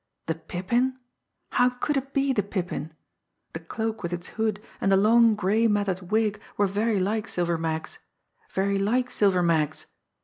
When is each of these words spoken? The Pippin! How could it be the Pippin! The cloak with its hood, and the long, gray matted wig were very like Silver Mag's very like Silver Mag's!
The 0.25 0.33
Pippin! 0.33 0.97
How 1.51 1.69
could 1.69 1.95
it 1.95 2.11
be 2.11 2.33
the 2.33 2.41
Pippin! 2.41 2.95
The 3.53 3.59
cloak 3.59 4.01
with 4.01 4.11
its 4.11 4.29
hood, 4.29 4.59
and 4.81 4.91
the 4.91 4.97
long, 4.97 5.35
gray 5.35 5.67
matted 5.67 6.09
wig 6.09 6.41
were 6.57 6.65
very 6.65 6.99
like 6.99 7.27
Silver 7.27 7.59
Mag's 7.59 7.99
very 8.49 8.79
like 8.79 9.11
Silver 9.11 9.43
Mag's! 9.43 9.85